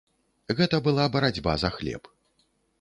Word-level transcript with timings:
Гэта 0.59 0.79
была 0.87 1.05
барацьба 1.17 1.53
за 1.67 1.73
хлеб. 1.79 2.13